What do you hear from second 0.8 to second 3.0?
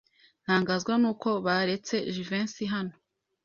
nuko baretse Jivency hano.